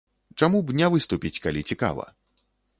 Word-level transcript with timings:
Чаму 0.43 0.61
б 0.69 0.77
не 0.79 0.87
выступіць, 0.95 1.41
калі 1.45 1.61
цікава? 1.73 2.11